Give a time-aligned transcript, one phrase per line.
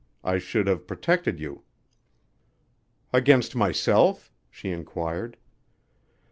[0.23, 1.61] I should have protected you."
[3.13, 5.37] "Against myself?" she inquired.